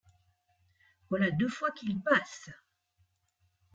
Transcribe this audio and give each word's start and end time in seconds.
Voilà 1.11 1.29
deux 1.29 1.47
fois 1.47 1.69
qu’ils 1.69 2.01
passent. 2.01 2.49